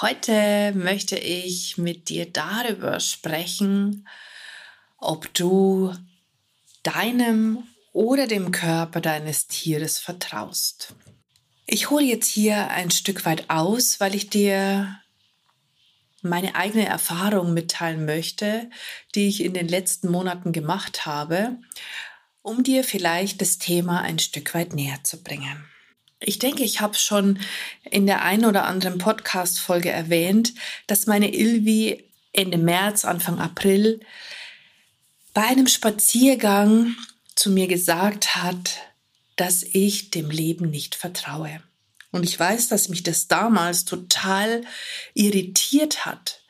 Heute 0.00 0.72
möchte 0.74 1.16
ich 1.16 1.78
mit 1.78 2.08
dir 2.08 2.26
darüber 2.26 2.98
sprechen, 2.98 4.08
ob 4.98 5.32
du 5.34 5.94
deinem 6.82 7.62
oder 7.92 8.26
dem 8.26 8.50
Körper 8.50 9.00
deines 9.00 9.46
Tieres 9.46 10.00
vertraust. 10.00 10.96
Ich 11.66 11.90
hole 11.90 12.04
jetzt 12.04 12.26
hier 12.26 12.70
ein 12.70 12.90
Stück 12.90 13.24
weit 13.24 13.48
aus, 13.50 14.00
weil 14.00 14.16
ich 14.16 14.28
dir 14.28 14.98
meine 16.22 16.56
eigene 16.56 16.86
Erfahrung 16.86 17.54
mitteilen 17.54 18.04
möchte, 18.04 18.68
die 19.14 19.28
ich 19.28 19.44
in 19.44 19.54
den 19.54 19.68
letzten 19.68 20.10
Monaten 20.10 20.50
gemacht 20.50 21.06
habe, 21.06 21.58
um 22.42 22.64
dir 22.64 22.82
vielleicht 22.82 23.40
das 23.40 23.58
Thema 23.58 24.00
ein 24.00 24.18
Stück 24.18 24.54
weit 24.54 24.74
näher 24.74 25.04
zu 25.04 25.22
bringen. 25.22 25.64
Ich 26.26 26.38
denke, 26.38 26.64
ich 26.64 26.80
habe 26.80 26.94
schon 26.94 27.38
in 27.90 28.06
der 28.06 28.22
einen 28.22 28.46
oder 28.46 28.64
anderen 28.64 28.98
Podcast-Folge 28.98 29.90
erwähnt, 29.90 30.54
dass 30.86 31.06
meine 31.06 31.34
Ilvi 31.34 32.04
Ende 32.32 32.58
März, 32.58 33.04
Anfang 33.04 33.38
April 33.38 34.00
bei 35.34 35.42
einem 35.42 35.66
Spaziergang 35.66 36.94
zu 37.34 37.50
mir 37.50 37.66
gesagt 37.66 38.36
hat, 38.36 38.78
dass 39.36 39.62
ich 39.62 40.10
dem 40.10 40.30
Leben 40.30 40.70
nicht 40.70 40.94
vertraue. 40.94 41.60
Und 42.10 42.22
ich 42.22 42.38
weiß, 42.38 42.68
dass 42.68 42.88
mich 42.88 43.02
das 43.02 43.26
damals 43.26 43.84
total 43.84 44.62
irritiert 45.14 46.06
hat, 46.06 46.40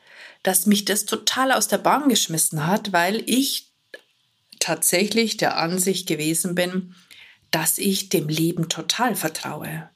dass 0.43 0.67
mich 0.67 0.85
das 0.85 1.05
total 1.05 1.51
aus 1.51 1.67
der 1.67 1.79
Bahn 1.79 2.07
geschmissen 2.07 2.67
hat, 2.67 2.93
weil 2.93 3.23
ich 3.25 3.71
tatsächlich 4.59 5.37
der 5.37 5.57
Ansicht 5.57 6.07
gewesen 6.07 6.53
bin, 6.53 6.95
dass 7.55 7.77
ich 7.77 8.09
dem 8.09 8.27
Leben 8.27 8.67
total 8.67 9.15
vertraue. 9.15 9.89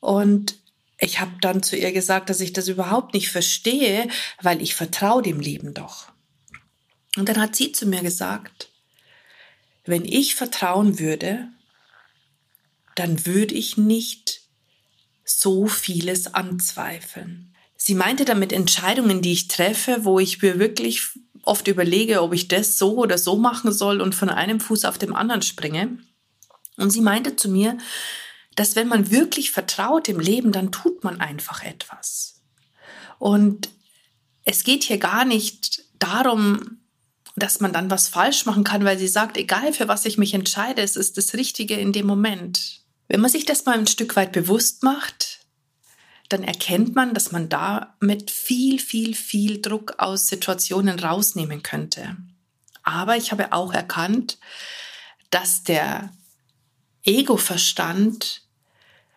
Und 0.00 0.56
ich 0.98 1.20
habe 1.20 1.32
dann 1.42 1.62
zu 1.62 1.76
ihr 1.76 1.92
gesagt, 1.92 2.30
dass 2.30 2.40
ich 2.40 2.54
das 2.54 2.68
überhaupt 2.68 3.12
nicht 3.12 3.28
verstehe, 3.28 4.08
weil 4.40 4.62
ich 4.62 4.74
vertraue 4.74 5.20
dem 5.20 5.40
Leben 5.40 5.74
doch. 5.74 6.10
Und 7.18 7.28
dann 7.28 7.38
hat 7.38 7.54
sie 7.54 7.72
zu 7.72 7.84
mir 7.84 8.00
gesagt, 8.00 8.70
wenn 9.84 10.06
ich 10.06 10.36
vertrauen 10.36 10.98
würde, 10.98 11.48
dann 12.96 13.26
würde 13.26 13.54
ich 13.54 13.76
nicht 13.76 14.40
so 15.22 15.66
vieles 15.66 16.32
anzweifeln. 16.32 17.54
Sie 17.76 17.94
meinte 17.94 18.24
damit 18.24 18.54
Entscheidungen, 18.54 19.20
die 19.20 19.32
ich 19.32 19.48
treffe, 19.48 20.06
wo 20.06 20.18
ich 20.18 20.40
mir 20.40 20.58
wirklich 20.58 21.02
oft 21.42 21.68
überlege, 21.68 22.22
ob 22.22 22.32
ich 22.32 22.48
das 22.48 22.78
so 22.78 22.96
oder 22.96 23.18
so 23.18 23.36
machen 23.36 23.70
soll 23.70 24.00
und 24.00 24.14
von 24.14 24.30
einem 24.30 24.60
Fuß 24.60 24.86
auf 24.86 24.96
dem 24.96 25.14
anderen 25.14 25.42
springe. 25.42 25.98
Und 26.80 26.90
sie 26.90 27.00
meinte 27.00 27.36
zu 27.36 27.48
mir, 27.48 27.78
dass 28.56 28.76
wenn 28.76 28.88
man 28.88 29.10
wirklich 29.10 29.50
vertraut 29.50 30.08
im 30.08 30.20
Leben, 30.20 30.52
dann 30.52 30.72
tut 30.72 31.04
man 31.04 31.20
einfach 31.20 31.62
etwas. 31.62 32.42
Und 33.18 33.70
es 34.44 34.64
geht 34.64 34.84
hier 34.84 34.98
gar 34.98 35.24
nicht 35.24 35.84
darum, 35.98 36.78
dass 37.36 37.60
man 37.60 37.72
dann 37.72 37.90
was 37.90 38.08
falsch 38.08 38.46
machen 38.46 38.64
kann, 38.64 38.84
weil 38.84 38.98
sie 38.98 39.08
sagt, 39.08 39.36
egal 39.36 39.72
für 39.72 39.88
was 39.88 40.04
ich 40.04 40.18
mich 40.18 40.34
entscheide, 40.34 40.82
es 40.82 40.96
ist 40.96 41.16
das 41.16 41.34
Richtige 41.34 41.74
in 41.74 41.92
dem 41.92 42.06
Moment. 42.06 42.80
Wenn 43.08 43.20
man 43.20 43.30
sich 43.30 43.44
das 43.44 43.64
mal 43.64 43.78
ein 43.78 43.86
Stück 43.86 44.16
weit 44.16 44.32
bewusst 44.32 44.82
macht, 44.82 45.40
dann 46.28 46.44
erkennt 46.44 46.94
man, 46.94 47.12
dass 47.12 47.32
man 47.32 47.48
damit 47.48 48.30
viel, 48.30 48.78
viel, 48.78 49.14
viel 49.14 49.60
Druck 49.60 49.94
aus 49.98 50.28
Situationen 50.28 50.98
rausnehmen 50.98 51.62
könnte. 51.62 52.16
Aber 52.82 53.16
ich 53.16 53.32
habe 53.32 53.52
auch 53.52 53.72
erkannt, 53.72 54.38
dass 55.30 55.64
der 55.64 56.12
Ego-Verstand 57.04 58.42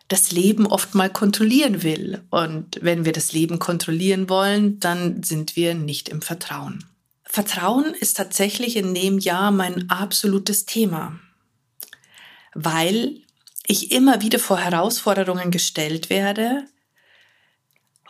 das 0.08 0.32
Leben 0.32 0.66
oft 0.66 0.94
mal 0.94 1.10
kontrollieren 1.10 1.82
will. 1.82 2.22
Und 2.30 2.78
wenn 2.82 3.04
wir 3.04 3.12
das 3.12 3.32
Leben 3.32 3.58
kontrollieren 3.58 4.28
wollen, 4.28 4.78
dann 4.80 5.22
sind 5.22 5.56
wir 5.56 5.74
nicht 5.74 6.08
im 6.08 6.22
Vertrauen. 6.22 6.84
Vertrauen 7.24 7.94
ist 7.94 8.16
tatsächlich 8.16 8.76
in 8.76 8.94
dem 8.94 9.18
Jahr 9.18 9.50
mein 9.50 9.90
absolutes 9.90 10.66
Thema, 10.66 11.18
weil 12.54 13.22
ich 13.66 13.90
immer 13.90 14.22
wieder 14.22 14.38
vor 14.38 14.58
Herausforderungen 14.58 15.50
gestellt 15.50 16.10
werde, 16.10 16.64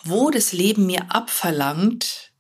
wo 0.03 0.31
das 0.31 0.53
Leben 0.53 0.85
mir 0.85 1.11
abverlangt, 1.11 2.33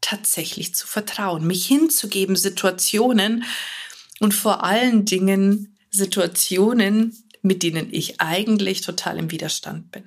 tatsächlich 0.00 0.74
zu 0.74 0.86
vertrauen, 0.86 1.46
mich 1.46 1.66
hinzugeben, 1.66 2.34
Situationen 2.34 3.44
und 4.18 4.34
vor 4.34 4.64
allen 4.64 5.04
Dingen 5.04 5.75
Situationen, 5.96 7.16
mit 7.42 7.62
denen 7.62 7.88
ich 7.92 8.20
eigentlich 8.20 8.80
total 8.82 9.18
im 9.18 9.30
Widerstand 9.30 9.90
bin. 9.90 10.04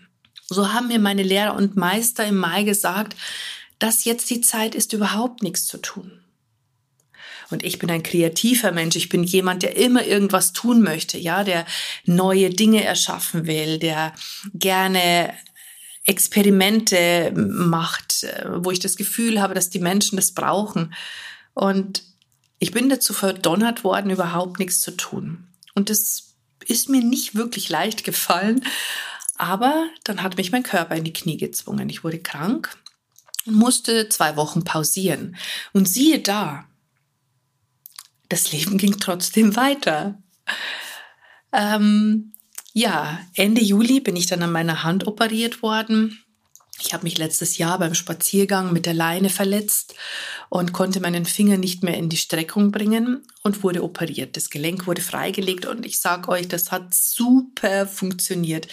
So 0.48 0.74
haben 0.74 0.88
mir 0.88 1.00
meine 1.00 1.24
Lehrer 1.24 1.56
und 1.56 1.76
Meister 1.76 2.26
im 2.26 2.38
Mai 2.38 2.64
gesagt, 2.64 3.16
dass 3.80 4.06
jetzt 4.06 4.30
die 4.30 4.42
Zeit 4.42 4.76
ist, 4.76 4.94
überhaupt 4.94 5.42
nichts 5.44 5.66
zu 5.66 5.78
tun. 5.78 6.20
Und 7.50 7.64
ich 7.64 7.80
bin 7.80 7.90
ein 7.90 8.04
kreativer 8.04 8.72
Mensch. 8.72 8.96
Ich 8.96 9.10
bin 9.10 9.24
jemand, 9.24 9.64
der 9.64 9.76
immer 9.76 10.06
irgendwas 10.06 10.54
tun 10.54 10.82
möchte, 10.82 11.18
ja, 11.18 11.44
der 11.44 11.66
neue 12.06 12.50
Dinge 12.52 12.84
erschaffen 12.84 13.48
will, 13.48 13.80
der 13.80 14.14
gerne 14.54 15.34
Experimente 16.04 17.32
macht, 17.36 18.28
wo 18.56 18.72
ich 18.72 18.80
das 18.80 18.98
Gefühl 18.98 19.42
habe, 19.42 19.54
dass 19.54 19.70
die 19.70 19.80
Menschen 19.80 20.16
das 20.16 20.32
brauchen. 20.32 20.94
Und 21.54 22.04
ich 22.60 22.72
bin 22.72 22.90
dazu 22.90 23.14
verdonnert 23.14 23.84
worden, 23.84 24.12
überhaupt 24.12 24.60
nichts 24.60 24.82
zu 24.82 24.92
tun. 24.92 25.49
Und 25.80 25.90
das 25.90 26.36
ist 26.66 26.90
mir 26.90 27.02
nicht 27.02 27.36
wirklich 27.36 27.70
leicht 27.70 28.04
gefallen. 28.04 28.66
Aber 29.38 29.88
dann 30.04 30.22
hat 30.22 30.36
mich 30.36 30.52
mein 30.52 30.64
Körper 30.64 30.96
in 30.96 31.06
die 31.06 31.14
Knie 31.14 31.38
gezwungen. 31.38 31.88
Ich 31.88 32.04
wurde 32.04 32.20
krank 32.20 32.78
und 33.46 33.56
musste 33.56 34.10
zwei 34.10 34.36
Wochen 34.36 34.66
pausieren. 34.66 35.38
Und 35.72 35.88
siehe 35.88 36.20
da, 36.20 36.66
das 38.28 38.52
Leben 38.52 38.78
ging 38.78 39.00
trotzdem 39.00 39.56
weiter. 39.56 40.22
Ähm, 41.54 42.34
ja, 42.74 43.18
Ende 43.36 43.62
Juli 43.62 44.02
bin 44.02 44.18
ich 44.18 44.26
dann 44.26 44.44
an 44.44 44.52
meiner 44.52 44.84
Hand 44.84 45.08
operiert 45.08 45.64
worden. 45.64 46.22
Ich 46.82 46.94
habe 46.94 47.04
mich 47.04 47.18
letztes 47.18 47.58
Jahr 47.58 47.78
beim 47.78 47.94
Spaziergang 47.94 48.72
mit 48.72 48.86
der 48.86 48.94
Leine 48.94 49.30
verletzt 49.30 49.96
und 50.50 50.72
konnte 50.72 51.02
meinen 51.02 51.26
Finger 51.26 51.58
nicht 51.58 51.84
mehr 51.84 51.98
in 51.98 52.10
die 52.10 52.18
Streckung 52.18 52.72
bringen 52.72 53.24
und 53.44 53.64
wurde 53.64 53.84
operiert. 53.84 54.38
Das 54.38 54.50
Gelenk 54.50 54.88
wurde 54.88 55.02
freigelegt 55.02 55.66
und 55.66 55.86
ich 55.86 56.00
sage 56.00 56.30
euch, 56.30 56.48
das 56.48 56.72
hat 56.72 56.94
super 56.94 57.86
funktioniert. 57.86 58.68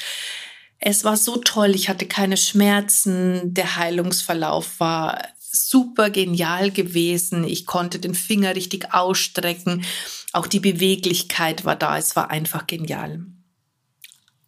Es 0.79 1.05
war 1.05 1.17
so 1.17 1.37
toll, 1.39 1.75
ich 1.75 1.89
hatte 1.89 2.07
keine 2.07 2.37
Schmerzen, 2.37 3.55
der 3.55 3.77
Heilungsverlauf 3.77 4.79
war 4.79 5.21
super 5.39 6.11
genial 6.11 6.71
gewesen. 6.71 7.45
Ich 7.45 7.67
konnte 7.67 7.99
den 7.99 8.15
Finger 8.15 8.55
richtig 8.55 8.93
ausstrecken, 8.93 9.85
auch 10.33 10.47
die 10.47 10.61
Beweglichkeit 10.61 11.65
war 11.65 11.77
da, 11.77 11.97
es 11.99 12.15
war 12.15 12.31
einfach 12.31 12.67
genial. 12.67 13.25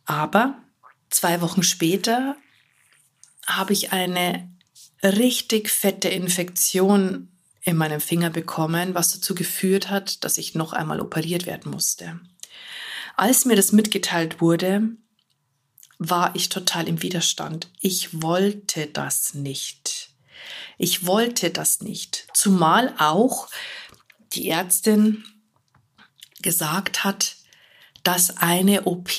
Aber 0.05 0.59
zwei 1.11 1.41
Wochen 1.41 1.63
später 1.63 2.37
habe 3.49 3.73
ich 3.73 3.93
eine 3.93 4.49
richtig 5.03 5.71
fette 5.71 6.09
Infektion 6.09 7.29
in 7.63 7.77
meinem 7.77 8.01
Finger 8.01 8.31
bekommen, 8.31 8.95
was 8.95 9.13
dazu 9.13 9.35
geführt 9.35 9.91
hat, 9.91 10.25
dass 10.25 10.39
ich 10.39 10.55
noch 10.55 10.73
einmal 10.73 11.01
operiert 11.01 11.47
werden 11.47 11.73
musste. 11.73 12.21
Als 13.17 13.45
mir 13.45 13.57
das 13.57 13.73
mitgeteilt 13.73 14.41
wurde, 14.41 14.91
war 15.99 16.37
ich 16.37 16.49
total 16.49 16.87
im 16.87 17.03
Widerstand. 17.03 17.71
Ich 17.81 18.23
wollte 18.23 18.87
das 18.87 19.35
nicht. 19.35 20.11
Ich 20.77 21.07
wollte 21.07 21.51
das 21.51 21.81
nicht. 21.81 22.29
Zumal 22.35 22.95
auch 22.99 23.49
die 24.33 24.49
Ärztin 24.49 25.25
gesagt 26.41 27.03
hat, 27.03 27.37
dass 28.05 28.37
eine 28.37 28.85
OP 28.85 29.11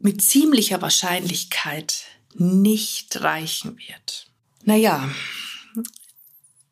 mit 0.00 0.22
ziemlicher 0.22 0.82
Wahrscheinlichkeit 0.82 2.04
nicht 2.34 3.20
reichen 3.22 3.78
wird. 3.78 4.26
Naja, 4.64 5.08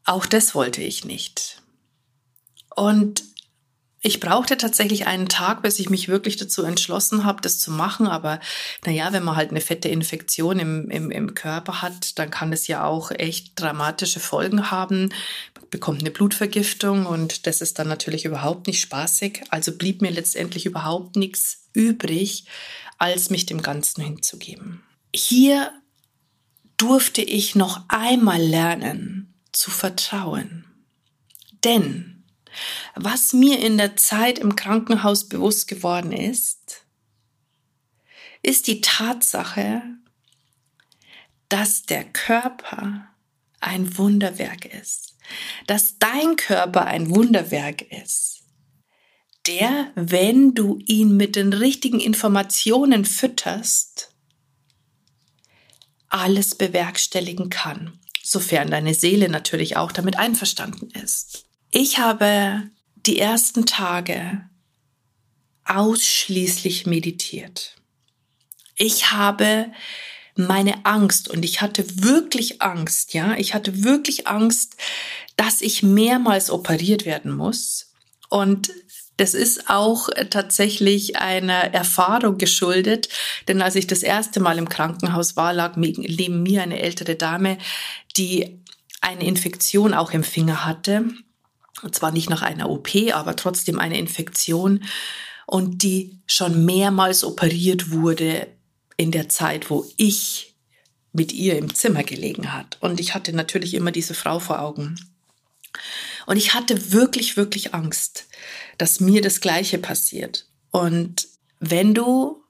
auch 0.05 0.27
das 0.27 0.55
wollte 0.55 0.83
ich 0.83 1.05
nicht. 1.05 1.63
Und 2.75 3.23
ich 4.01 4.21
brauchte 4.21 4.57
tatsächlich 4.57 5.07
einen 5.09 5.29
Tag, 5.29 5.63
bis 5.63 5.81
ich 5.81 5.91
mich 5.91 6.09
wirklich 6.09 6.37
dazu 6.37 6.63
entschlossen 6.63 7.25
habe, 7.25 7.43
das 7.43 7.59
zu 7.59 7.73
machen. 7.73 8.07
Aber 8.07 8.39
naja, 8.87 9.13
wenn 9.13 9.25
man 9.25 9.37
halt 9.37 9.51
eine 9.51 9.61
fette 9.61 9.89
Infektion 9.89 10.61
im, 10.61 10.89
im, 10.89 11.11
im 11.11 11.35
Körper 11.35 11.83
hat, 11.83 12.19
dann 12.19 12.31
kann 12.31 12.53
das 12.53 12.69
ja 12.69 12.85
auch 12.85 13.11
echt 13.11 13.61
dramatische 13.61 14.21
Folgen 14.21 14.71
haben. 14.71 15.09
Man 15.57 15.69
bekommt 15.71 16.01
eine 16.01 16.13
Blutvergiftung 16.13 17.07
und 17.07 17.47
das 17.49 17.61
ist 17.61 17.81
dann 17.81 17.89
natürlich 17.89 18.25
überhaupt 18.25 18.69
nicht 18.69 18.81
spaßig. 18.81 19.43
Also 19.51 19.77
blieb 19.77 20.01
mir 20.01 20.13
letztendlich 20.13 20.65
überhaupt 20.65 21.17
nichts 21.17 21.65
übrig, 21.75 22.45
als 22.99 23.31
mich 23.31 23.47
dem 23.47 23.63
Ganzen 23.63 24.03
hinzugeben. 24.03 24.83
Hier 25.15 25.73
durfte 26.77 27.23
ich 27.23 27.55
noch 27.55 27.85
einmal 27.89 28.41
lernen 28.41 29.35
zu 29.53 29.71
vertrauen. 29.71 30.65
Denn 31.65 32.25
was 32.95 33.33
mir 33.33 33.59
in 33.61 33.79
der 33.79 33.97
Zeit 33.97 34.39
im 34.39 34.57
Krankenhaus 34.57 35.29
bewusst 35.29 35.69
geworden 35.69 36.13
ist, 36.13 36.85
ist 38.43 38.67
die 38.67 38.81
Tatsache, 38.81 39.83
dass 41.49 41.83
der 41.83 42.05
Körper 42.05 43.09
ein 43.61 43.97
Wunderwerk 43.99 44.65
ist, 44.67 45.17
dass 45.67 45.99
dein 45.99 46.37
Körper 46.37 46.87
ein 46.87 47.11
Wunderwerk 47.11 47.83
ist, 47.83 48.38
der, 49.49 49.91
wenn 49.95 50.55
du 50.55 50.79
ihn 50.87 51.17
mit 51.17 51.35
den 51.35 51.53
richtigen 51.53 52.01
Informationen 52.01 53.05
fütterst, 53.05 54.13
alles 56.09 56.55
bewerkstelligen 56.55 57.51
kann, 57.51 57.99
sofern 58.23 58.71
deine 58.71 58.95
Seele 58.95 59.29
natürlich 59.29 59.77
auch 59.77 59.93
damit 59.93 60.19
einverstanden 60.19 60.91
ist. 60.91 61.45
Ich 61.71 61.99
habe 61.99 62.71
die 63.07 63.19
ersten 63.19 63.67
Tage 63.67 64.49
ausschließlich 65.65 66.87
meditiert. 66.87 67.77
Ich 68.77 69.13
habe 69.13 69.71
meine 70.35 70.87
Angst 70.87 71.29
und 71.29 71.45
ich 71.45 71.61
hatte 71.61 71.85
wirklich 72.03 72.63
Angst, 72.63 73.13
ja, 73.13 73.37
ich 73.37 73.55
hatte 73.55 73.83
wirklich 73.83 74.27
Angst, 74.29 74.77
dass 75.37 75.61
ich 75.61 75.83
mehrmals 75.83 76.51
operiert 76.51 77.05
werden 77.05 77.33
muss. 77.35 77.93
Und 78.31 78.71
das 79.19 79.35
ist 79.35 79.69
auch 79.69 80.09
tatsächlich 80.31 81.17
einer 81.17 81.75
Erfahrung 81.75 82.39
geschuldet, 82.39 83.09
denn 83.47 83.61
als 83.61 83.75
ich 83.75 83.87
das 83.87 84.03
erste 84.03 84.41
Mal 84.41 84.59
im 84.59 84.69
Krankenhaus 84.69 85.37
war, 85.37 85.53
lag 85.53 85.77
neben 85.77 86.43
mir 86.43 86.63
eine 86.63 86.81
ältere 86.81 87.17
Dame, 87.17 87.59
die 88.17 88.61
eine 89.01 89.25
Infektion 89.25 89.93
auch 89.93 90.13
im 90.13 90.25
Finger 90.25 90.65
hatte 90.65 91.05
und 91.83 91.95
zwar 91.95 92.13
nicht 92.13 92.31
nach 92.31 92.43
einer 92.43 92.71
OP, 92.71 92.89
aber 93.13 93.37
trotzdem 93.37 93.79
eine 93.79 93.99
Infektion 93.99 94.85
und 95.47 95.83
die 95.83 96.19
schon 96.27 96.65
mehrmals 96.65 97.25
operiert 97.25 97.91
wurde 97.91 98.49
in 98.97 99.11
der 99.11 99.29
Zeit, 99.29 99.71
wo 99.71 99.87
ich 99.97 100.55
mit 101.13 101.33
ihr 101.33 101.57
im 101.57 101.75
Zimmer 101.75 102.03
gelegen 102.03 102.53
hat. 102.53 102.79
Und 102.81 103.01
ich 103.01 103.15
hatte 103.15 103.33
natürlich 103.33 103.75
immer 103.75 103.91
diese 103.91 104.15
Frau 104.15 104.39
vor 104.39 104.61
Augen. 104.61 104.97
Und 106.27 106.37
ich 106.37 106.55
hatte 106.55 106.93
wirklich, 106.93 107.37
wirklich 107.37 107.75
Angst, 107.75 108.27
dass 108.79 109.01
mir 109.01 109.21
das 109.21 109.41
Gleiche 109.41 109.79
passiert. 109.79 110.47
Und 110.71 111.29
wenn 111.61 111.95
du 111.95 112.43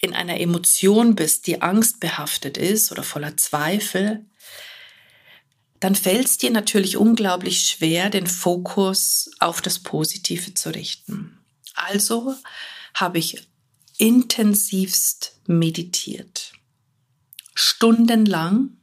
in 0.00 0.14
einer 0.14 0.40
Emotion 0.40 1.14
bist, 1.14 1.46
die 1.46 1.62
angstbehaftet 1.62 2.56
ist 2.56 2.90
oder 2.90 3.02
voller 3.02 3.36
Zweifel, 3.36 4.24
dann 5.78 5.94
fällt 5.94 6.26
es 6.26 6.38
dir 6.38 6.50
natürlich 6.50 6.96
unglaublich 6.96 7.62
schwer, 7.62 8.08
den 8.08 8.26
Fokus 8.26 9.30
auf 9.40 9.60
das 9.60 9.80
Positive 9.80 10.54
zu 10.54 10.70
richten. 10.70 11.38
Also 11.74 12.34
habe 12.94 13.18
ich 13.18 13.48
intensivst 13.98 15.40
meditiert, 15.46 16.52
stundenlang, 17.54 18.76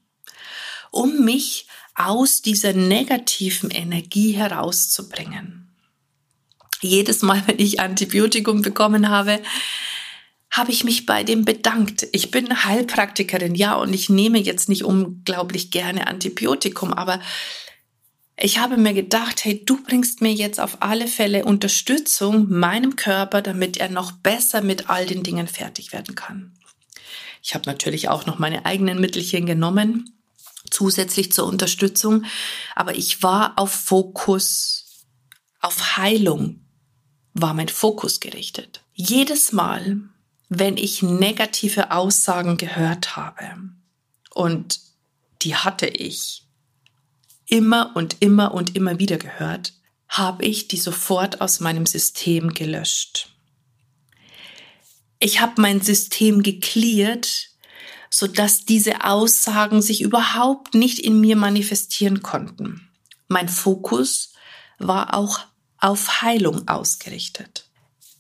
um 0.92 1.24
mich 1.24 1.68
aus 1.96 2.42
dieser 2.42 2.74
negativen 2.74 3.72
Energie 3.72 4.32
herauszubringen. 4.32 5.59
Jedes 6.82 7.22
Mal, 7.22 7.44
wenn 7.48 7.60
ich 7.60 7.80
Antibiotikum 7.80 8.62
bekommen 8.62 9.10
habe, 9.10 9.40
habe 10.52 10.72
ich 10.72 10.84
mich 10.84 11.06
bei 11.06 11.24
dem 11.24 11.46
bedankt. 11.46 12.08
Ich 12.12 12.32
bin 12.32 12.64
Heilpraktikerin, 12.64 13.56
ja, 13.56 13.76
und 13.76 13.94
ich 13.94 14.10
nehme 14.10 14.40
jetzt 14.40 14.68
nicht 14.68 14.84
unglaublich 14.84 15.70
gerne 15.70 16.08
Antibiotikum, 16.08 16.92
aber 16.92 17.20
ich 18.42 18.58
habe 18.58 18.78
mir 18.78 18.94
gedacht, 18.94 19.44
hey, 19.44 19.64
du 19.64 19.84
bringst 19.84 20.22
mir 20.22 20.32
jetzt 20.32 20.60
auf 20.60 20.82
alle 20.82 21.08
Fälle 21.08 21.46
Unterstützung 21.46 22.50
meinem 22.50 22.96
Körper, 22.96 23.42
damit 23.42 23.78
er 23.78 23.90
noch 23.90 24.14
besser 24.14 24.62
mit 24.62 24.90
all 24.90 25.06
den 25.06 25.24
Dingen 25.24 25.48
fertig 25.48 25.92
werden 25.92 26.16
kann. 26.16 26.54
Ich 27.44 27.54
habe 27.54 27.70
natürlich 27.70 28.08
auch 28.10 28.26
noch 28.26 28.40
meine 28.40 28.66
eigenen 28.66 29.00
Mittelchen 29.00 29.46
genommen, 29.46 30.18
zusätzlich 30.72 31.32
zur 31.32 31.48
Unterstützung, 31.48 32.26
aber 32.76 32.96
ich 32.96 33.22
war 33.22 33.54
auf 33.58 33.72
Fokus, 33.72 35.06
auf 35.62 35.98
Heilung 35.98 36.62
war 37.34 37.54
mein 37.54 37.70
Fokus 37.70 38.20
gerichtet. 38.20 38.84
Jedes 38.94 39.52
Mal, 39.52 40.02
wenn 40.50 40.78
ich 40.78 41.04
negative 41.04 41.92
Aussagen 41.92 42.58
gehört 42.58 43.16
habe. 43.16 43.44
Und 44.34 44.80
die 45.42 45.56
hatte 45.56 45.88
ich 45.88 46.44
immer 47.48 47.96
und 47.96 48.18
immer 48.20 48.54
und 48.54 48.76
immer 48.76 49.00
wieder 49.00 49.18
gehört, 49.18 49.74
habe 50.08 50.46
ich 50.46 50.68
die 50.68 50.78
sofort 50.78 51.40
aus 51.42 51.60
meinem 51.60 51.86
System 51.86 52.54
gelöscht. 52.54 53.30
Ich 55.20 55.40
habe 55.40 55.62
mein 55.62 55.82
System 55.82 56.44
geklärt, 56.44 57.50
sodass 58.10 58.66
diese 58.66 59.04
Aussagen 59.04 59.82
sich 59.82 60.02
überhaupt 60.02 60.74
nicht 60.74 61.00
in 61.00 61.20
mir 61.20 61.36
manifestieren 61.36 62.24
konnten. 62.24 62.90
Mein 63.28 63.50
Fokus 63.50 64.34
war 64.80 65.14
auch 65.14 65.42
auf 65.80 66.22
Heilung 66.22 66.68
ausgerichtet. 66.68 67.66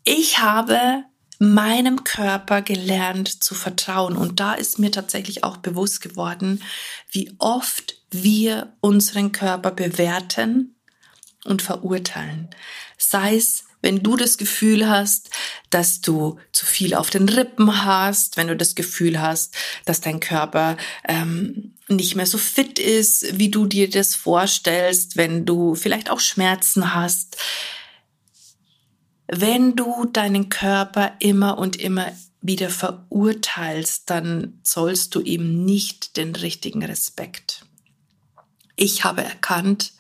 Ich 0.04 0.40
habe 0.40 1.04
meinem 1.40 2.04
Körper 2.04 2.62
gelernt 2.62 3.42
zu 3.42 3.56
vertrauen. 3.56 4.18
Und 4.18 4.40
da 4.42 4.54
ist 4.54 4.78
mir 4.78 4.92
tatsächlich 4.92 5.44
auch 5.44 5.58
bewusst 5.58 6.02
geworden, 6.02 6.62
wie 7.12 7.34
oft 7.40 7.96
wir 8.12 8.74
unseren 8.82 9.32
Körper 9.32 9.72
bewerten 9.72 10.76
und 11.46 11.62
verurteilen. 11.62 12.50
Sei 12.98 13.38
es, 13.38 13.64
wenn 13.82 14.04
du 14.04 14.18
das 14.18 14.38
Gefühl 14.38 14.90
hast, 14.90 15.30
dass 15.70 16.02
du 16.02 16.38
zu 16.52 16.66
viel 16.66 16.94
auf 16.94 17.10
den 17.10 17.30
Rippen 17.30 17.86
hast, 17.86 18.36
wenn 18.36 18.50
du 18.50 18.58
das 18.58 18.76
Gefühl 18.76 19.22
hast, 19.22 19.56
dass 19.86 20.02
dein 20.02 20.20
Körper 20.20 20.76
ähm, 21.08 21.75
nicht 21.89 22.15
mehr 22.15 22.25
so 22.25 22.38
fit 22.38 22.79
ist, 22.79 23.38
wie 23.38 23.50
du 23.50 23.65
dir 23.65 23.89
das 23.89 24.15
vorstellst, 24.15 25.17
wenn 25.17 25.46
du 25.46 25.75
vielleicht 25.75 26.10
auch 26.10 26.19
Schmerzen 26.19 26.93
hast, 26.93 27.38
wenn 29.27 29.75
du 29.75 30.05
deinen 30.05 30.50
Körper 30.50 31.13
immer 31.19 31.58
und 31.58 31.75
immer 31.75 32.12
wieder 32.41 32.69
verurteilst, 32.69 34.10
dann 34.10 34.60
zollst 34.63 35.13
du 35.13 35.22
ihm 35.22 35.65
nicht 35.65 36.17
den 36.17 36.36
richtigen 36.36 36.84
Respekt. 36.84 37.65
Ich 38.75 39.03
habe 39.03 39.24
erkannt, 39.24 39.93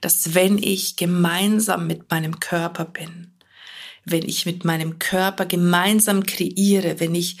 dass 0.00 0.34
wenn 0.34 0.58
ich 0.58 0.96
gemeinsam 0.96 1.86
mit 1.86 2.10
meinem 2.10 2.38
Körper 2.38 2.84
bin, 2.84 3.32
wenn 4.04 4.28
ich 4.28 4.46
mit 4.46 4.64
meinem 4.64 4.98
Körper 4.98 5.46
gemeinsam 5.46 6.24
kreiere, 6.24 7.00
wenn 7.00 7.14
ich 7.14 7.36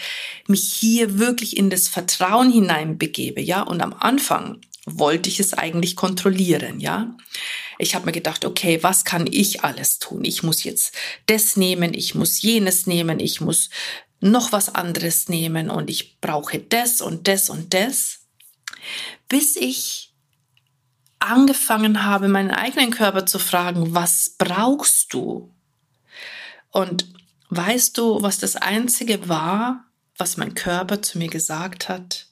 mich 0.46 0.72
hier 0.72 1.18
wirklich 1.18 1.56
in 1.56 1.70
das 1.70 1.88
Vertrauen 1.88 2.52
hineinbegebe, 2.52 3.40
ja, 3.40 3.62
und 3.62 3.80
am 3.80 3.92
Anfang 3.92 4.60
wollte 4.86 5.28
ich 5.28 5.40
es 5.40 5.54
eigentlich 5.54 5.96
kontrollieren, 5.96 6.80
ja. 6.80 7.16
Ich 7.78 7.94
habe 7.94 8.06
mir 8.06 8.12
gedacht, 8.12 8.44
okay, 8.44 8.82
was 8.82 9.04
kann 9.04 9.26
ich 9.30 9.64
alles 9.64 9.98
tun? 9.98 10.24
Ich 10.24 10.42
muss 10.42 10.64
jetzt 10.64 10.94
das 11.26 11.56
nehmen, 11.56 11.94
ich 11.94 12.14
muss 12.14 12.42
jenes 12.42 12.86
nehmen, 12.86 13.20
ich 13.20 13.40
muss 13.40 13.70
noch 14.20 14.52
was 14.52 14.74
anderes 14.74 15.28
nehmen 15.28 15.70
und 15.70 15.88
ich 15.88 16.20
brauche 16.20 16.58
das 16.58 17.00
und 17.00 17.26
das 17.26 17.48
und 17.48 17.72
das, 17.72 18.20
bis 19.28 19.56
ich 19.56 20.12
angefangen 21.18 22.04
habe, 22.04 22.28
meinen 22.28 22.50
eigenen 22.50 22.90
Körper 22.90 23.26
zu 23.26 23.38
fragen, 23.38 23.94
was 23.94 24.34
brauchst 24.38 25.12
du? 25.12 25.54
Und 26.70 27.06
weißt 27.48 27.98
du, 27.98 28.22
was 28.22 28.38
das 28.38 28.56
Einzige 28.56 29.28
war, 29.28 29.84
was 30.16 30.36
mein 30.36 30.54
Körper 30.54 31.02
zu 31.02 31.18
mir 31.18 31.28
gesagt 31.28 31.88
hat? 31.88 32.26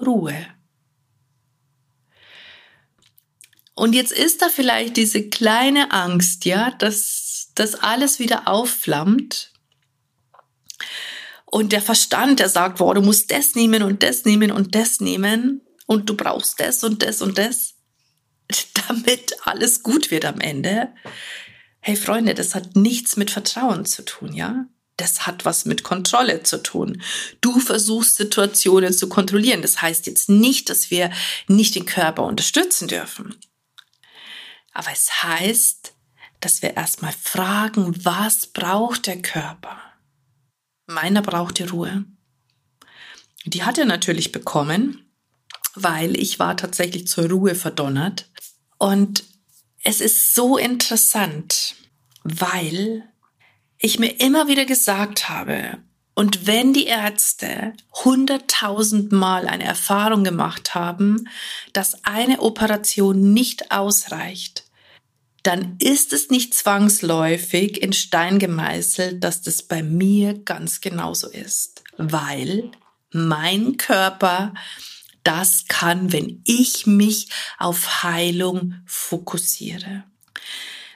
Ruhe. 0.00 0.46
Und 3.74 3.94
jetzt 3.94 4.12
ist 4.12 4.42
da 4.42 4.48
vielleicht 4.48 4.96
diese 4.96 5.28
kleine 5.28 5.92
Angst, 5.92 6.44
ja, 6.44 6.70
dass 6.72 7.50
das 7.54 7.74
alles 7.74 8.18
wieder 8.18 8.48
aufflammt. 8.48 9.52
Und 11.46 11.72
der 11.72 11.82
Verstand, 11.82 12.40
der 12.40 12.48
sagt, 12.48 12.78
boah, 12.78 12.94
du 12.94 13.02
musst 13.02 13.30
das 13.30 13.54
nehmen 13.54 13.82
und 13.82 14.02
das 14.02 14.24
nehmen 14.24 14.50
und 14.50 14.74
das 14.74 15.00
nehmen 15.00 15.62
und 15.86 16.08
du 16.08 16.16
brauchst 16.16 16.60
das 16.60 16.84
und 16.84 17.02
das 17.02 17.22
und 17.22 17.38
das, 17.38 17.74
damit 18.88 19.36
alles 19.44 19.82
gut 19.82 20.10
wird 20.10 20.24
am 20.24 20.40
Ende, 20.40 20.92
Hey 21.84 21.96
Freunde, 21.96 22.34
das 22.34 22.54
hat 22.54 22.76
nichts 22.76 23.16
mit 23.16 23.32
Vertrauen 23.32 23.84
zu 23.84 24.04
tun, 24.04 24.32
ja? 24.32 24.66
Das 24.96 25.26
hat 25.26 25.44
was 25.44 25.64
mit 25.64 25.82
Kontrolle 25.82 26.44
zu 26.44 26.62
tun. 26.62 27.02
Du 27.40 27.58
versuchst 27.58 28.16
Situationen 28.16 28.92
zu 28.92 29.08
kontrollieren. 29.08 29.62
Das 29.62 29.82
heißt 29.82 30.06
jetzt 30.06 30.28
nicht, 30.28 30.70
dass 30.70 30.92
wir 30.92 31.10
nicht 31.48 31.74
den 31.74 31.84
Körper 31.84 32.22
unterstützen 32.22 32.86
dürfen. 32.86 33.34
Aber 34.72 34.92
es 34.92 35.24
heißt, 35.24 35.92
dass 36.38 36.62
wir 36.62 36.76
erstmal 36.76 37.12
fragen, 37.20 38.04
was 38.04 38.46
braucht 38.46 39.08
der 39.08 39.20
Körper? 39.20 39.76
Meiner 40.86 41.20
brauchte 41.20 41.68
Ruhe. 41.68 42.04
Die 43.44 43.64
hat 43.64 43.76
er 43.76 43.86
natürlich 43.86 44.30
bekommen, 44.30 45.10
weil 45.74 46.16
ich 46.16 46.38
war 46.38 46.56
tatsächlich 46.56 47.08
zur 47.08 47.28
Ruhe 47.28 47.56
verdonnert. 47.56 48.30
Und 48.78 49.24
es 49.82 50.00
ist 50.00 50.34
so 50.34 50.56
interessant, 50.56 51.74
weil 52.22 53.04
ich 53.78 53.98
mir 53.98 54.20
immer 54.20 54.46
wieder 54.46 54.64
gesagt 54.64 55.28
habe, 55.28 55.78
und 56.14 56.46
wenn 56.46 56.74
die 56.74 56.84
Ärzte 56.84 57.72
hunderttausendmal 58.04 59.48
eine 59.48 59.64
Erfahrung 59.64 60.24
gemacht 60.24 60.74
haben, 60.74 61.28
dass 61.72 62.04
eine 62.04 62.42
Operation 62.42 63.32
nicht 63.32 63.72
ausreicht, 63.72 64.64
dann 65.42 65.76
ist 65.80 66.12
es 66.12 66.28
nicht 66.30 66.54
zwangsläufig 66.54 67.82
in 67.82 67.92
Stein 67.92 68.38
gemeißelt, 68.38 69.24
dass 69.24 69.42
das 69.42 69.62
bei 69.62 69.82
mir 69.82 70.34
ganz 70.34 70.80
genauso 70.80 71.28
ist, 71.28 71.82
weil 71.96 72.70
mein 73.10 73.78
Körper 73.78 74.54
das 75.24 75.66
kann, 75.68 76.12
wenn 76.12 76.42
ich 76.44 76.86
mich 76.86 77.28
auf 77.58 78.02
Heilung 78.02 78.74
fokussiere. 78.86 80.04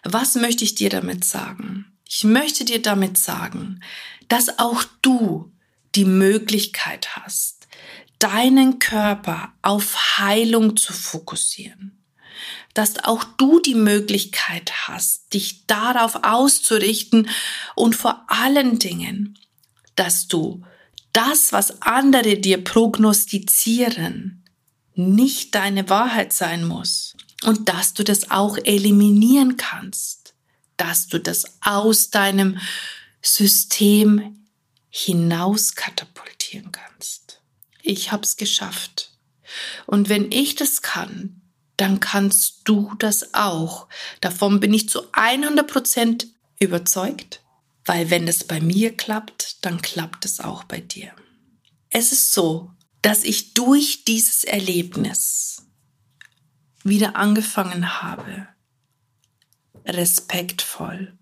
Was 0.02 0.34
möchte 0.34 0.64
ich 0.64 0.74
dir 0.74 0.90
damit 0.90 1.24
sagen? 1.24 1.86
Ich 2.08 2.24
möchte 2.24 2.64
dir 2.64 2.80
damit 2.80 3.18
sagen, 3.18 3.80
dass 4.28 4.58
auch 4.58 4.84
du 5.02 5.52
die 5.94 6.04
Möglichkeit 6.04 7.16
hast, 7.16 7.66
deinen 8.18 8.78
Körper 8.78 9.52
auf 9.62 10.18
Heilung 10.18 10.76
zu 10.76 10.92
fokussieren. 10.92 12.02
Dass 12.74 13.02
auch 13.04 13.24
du 13.24 13.60
die 13.60 13.74
Möglichkeit 13.74 14.88
hast, 14.88 15.32
dich 15.32 15.66
darauf 15.66 16.22
auszurichten 16.22 17.28
und 17.74 17.96
vor 17.96 18.24
allen 18.28 18.78
Dingen, 18.78 19.38
dass 19.96 20.28
du 20.28 20.62
das, 21.16 21.52
was 21.52 21.80
andere 21.80 22.36
dir 22.36 22.62
prognostizieren, 22.62 24.44
nicht 24.94 25.54
deine 25.54 25.88
Wahrheit 25.88 26.32
sein 26.32 26.64
muss 26.66 27.16
und 27.44 27.68
dass 27.70 27.94
du 27.94 28.04
das 28.04 28.30
auch 28.30 28.58
eliminieren 28.64 29.56
kannst, 29.56 30.34
dass 30.76 31.08
du 31.08 31.18
das 31.18 31.44
aus 31.62 32.10
deinem 32.10 32.58
System 33.22 34.46
hinaus 34.90 35.74
katapultieren 35.74 36.70
kannst. 36.70 37.40
Ich 37.82 38.12
habe 38.12 38.22
es 38.24 38.36
geschafft. 38.36 39.12
Und 39.86 40.08
wenn 40.08 40.30
ich 40.30 40.54
das 40.54 40.82
kann, 40.82 41.40
dann 41.76 42.00
kannst 42.00 42.62
du 42.64 42.92
das 42.98 43.34
auch. 43.34 43.88
Davon 44.20 44.60
bin 44.60 44.74
ich 44.74 44.88
zu 44.88 45.02
100 45.12 45.66
Prozent 45.66 46.26
überzeugt. 46.58 47.40
Weil 47.86 48.10
wenn 48.10 48.28
es 48.28 48.44
bei 48.44 48.60
mir 48.60 48.96
klappt, 48.96 49.64
dann 49.64 49.80
klappt 49.80 50.24
es 50.24 50.40
auch 50.40 50.64
bei 50.64 50.80
dir. 50.80 51.12
Es 51.88 52.12
ist 52.12 52.32
so, 52.32 52.72
dass 53.00 53.22
ich 53.22 53.54
durch 53.54 54.04
dieses 54.04 54.42
Erlebnis 54.44 55.62
wieder 56.82 57.16
angefangen 57.16 58.02
habe, 58.02 58.48
respektvoll, 59.84 61.16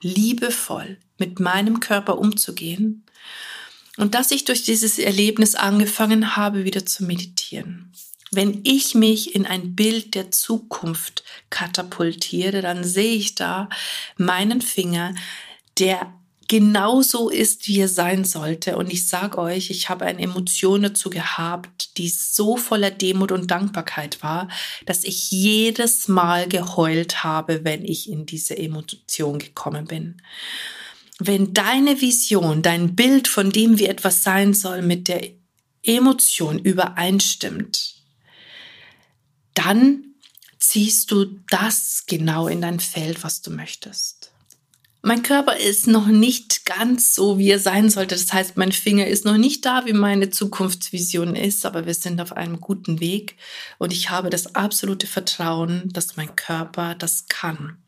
liebevoll 0.00 0.98
mit 1.18 1.40
meinem 1.40 1.80
Körper 1.80 2.18
umzugehen 2.18 3.04
und 3.96 4.14
dass 4.14 4.30
ich 4.30 4.44
durch 4.44 4.62
dieses 4.62 4.98
Erlebnis 4.98 5.54
angefangen 5.54 6.36
habe, 6.36 6.64
wieder 6.64 6.86
zu 6.86 7.04
meditieren. 7.04 7.92
Wenn 8.30 8.60
ich 8.64 8.94
mich 8.94 9.34
in 9.34 9.46
ein 9.46 9.74
Bild 9.74 10.14
der 10.14 10.30
Zukunft 10.30 11.24
katapultiere, 11.50 12.60
dann 12.60 12.84
sehe 12.84 13.14
ich 13.14 13.34
da 13.34 13.68
meinen 14.16 14.60
Finger, 14.60 15.14
der 15.78 16.12
genauso 16.48 17.28
ist, 17.28 17.66
wie 17.66 17.80
er 17.80 17.88
sein 17.88 18.24
sollte. 18.24 18.76
Und 18.76 18.92
ich 18.92 19.08
sage 19.08 19.38
euch, 19.38 19.70
ich 19.70 19.88
habe 19.88 20.04
eine 20.04 20.22
Emotion 20.22 20.82
dazu 20.82 21.10
gehabt, 21.10 21.98
die 21.98 22.08
so 22.08 22.56
voller 22.56 22.90
Demut 22.90 23.32
und 23.32 23.50
Dankbarkeit 23.50 24.22
war, 24.22 24.48
dass 24.84 25.04
ich 25.04 25.30
jedes 25.30 26.08
Mal 26.08 26.48
geheult 26.48 27.24
habe, 27.24 27.64
wenn 27.64 27.84
ich 27.84 28.08
in 28.08 28.26
diese 28.26 28.56
Emotion 28.56 29.38
gekommen 29.38 29.86
bin. 29.86 30.22
Wenn 31.18 31.54
deine 31.54 32.00
Vision, 32.00 32.62
dein 32.62 32.94
Bild 32.94 33.26
von 33.26 33.50
dem, 33.50 33.78
wie 33.78 33.86
etwas 33.86 34.22
sein 34.22 34.54
soll, 34.54 34.82
mit 34.82 35.08
der 35.08 35.30
Emotion 35.82 36.58
übereinstimmt, 36.58 37.94
dann 39.54 40.04
ziehst 40.58 41.10
du 41.10 41.24
das 41.48 42.04
genau 42.06 42.48
in 42.48 42.60
dein 42.60 42.80
Feld, 42.80 43.24
was 43.24 43.40
du 43.40 43.50
möchtest. 43.50 44.32
Mein 45.02 45.22
Körper 45.22 45.56
ist 45.56 45.86
noch 45.86 46.08
nicht 46.08 46.66
ganz 46.66 47.14
so, 47.14 47.38
wie 47.38 47.50
er 47.50 47.60
sein 47.60 47.90
sollte. 47.90 48.16
Das 48.16 48.32
heißt, 48.32 48.56
mein 48.56 48.72
Finger 48.72 49.06
ist 49.06 49.24
noch 49.24 49.36
nicht 49.36 49.64
da, 49.64 49.86
wie 49.86 49.92
meine 49.92 50.30
Zukunftsvision 50.30 51.36
ist, 51.36 51.64
aber 51.64 51.86
wir 51.86 51.94
sind 51.94 52.20
auf 52.20 52.32
einem 52.32 52.60
guten 52.60 52.98
Weg 52.98 53.36
und 53.78 53.92
ich 53.92 54.10
habe 54.10 54.30
das 54.30 54.54
absolute 54.54 55.06
Vertrauen, 55.06 55.84
dass 55.92 56.16
mein 56.16 56.34
Körper 56.34 56.94
das 56.96 57.26
kann. 57.28 57.78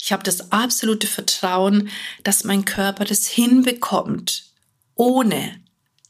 Ich 0.00 0.12
habe 0.12 0.22
das 0.22 0.52
absolute 0.52 1.06
Vertrauen, 1.06 1.90
dass 2.24 2.44
mein 2.44 2.64
Körper 2.64 3.04
das 3.04 3.26
hinbekommt, 3.26 4.46
ohne 4.94 5.60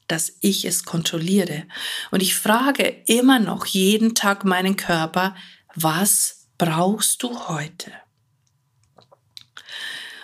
dass 0.09 0.37
ich 0.41 0.65
es 0.65 0.85
kontrolliere. 0.85 1.65
Und 2.11 2.23
ich 2.23 2.35
frage 2.35 3.03
immer 3.07 3.39
noch 3.39 3.67
jeden 3.67 4.15
Tag 4.15 4.45
meinen 4.45 4.77
Körper, 4.77 5.35
was 5.75 6.49
brauchst 6.59 7.23
du 7.23 7.49
heute? 7.49 7.93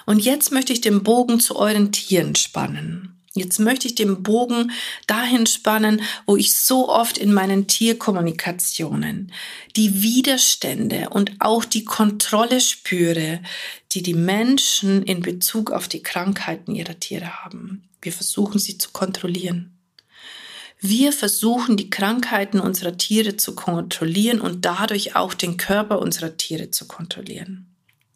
Und 0.09 0.21
jetzt 0.21 0.53
möchte 0.53 0.73
ich 0.73 0.81
den 0.81 1.03
Bogen 1.03 1.39
zu 1.39 1.57
euren 1.57 1.93
Tieren 1.93 2.35
spannen. 2.35 3.21
Jetzt 3.35 3.59
möchte 3.59 3.89
ich 3.89 3.95
den 3.95 4.23
Bogen 4.23 4.73
dahin 5.07 5.45
spannen, 5.45 6.01
wo 6.25 6.35
ich 6.35 6.57
so 6.57 6.89
oft 6.89 7.19
in 7.19 7.31
meinen 7.31 7.67
Tierkommunikationen 7.67 9.35
die 9.77 10.01
Widerstände 10.03 11.11
und 11.11 11.33
auch 11.41 11.63
die 11.67 11.85
Kontrolle 11.85 12.63
spüre, 12.63 13.43
die 13.93 14.03
die 14.03 14.15
Menschen 14.15 15.03
in 15.03 15.21
Bezug 15.21 15.73
auf 15.73 15.89
die 15.89 16.03
Krankheiten 16.03 16.75
ihrer 16.75 16.99
Tiere 16.99 17.45
haben. 17.45 17.87
Wir 18.01 18.15
versuchen 18.15 18.59
sie 18.59 18.79
zu 18.79 18.93
kontrollieren. 18.93 19.77
Wir 20.81 21.13
versuchen 21.13 21.77
die 21.77 21.91
Krankheiten 21.91 22.61
unserer 22.61 22.97
Tiere 22.97 23.37
zu 23.37 23.55
kontrollieren 23.55 24.41
und 24.41 24.65
dadurch 24.65 25.17
auch 25.17 25.35
den 25.35 25.59
Körper 25.59 25.99
unserer 25.99 26.39
Tiere 26.39 26.71
zu 26.71 26.89
kontrollieren. 26.89 27.67